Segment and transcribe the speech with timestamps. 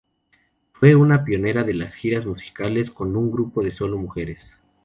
[0.73, 4.51] Fue una pionera de las giras musicales con un grupo de sólo mujeres.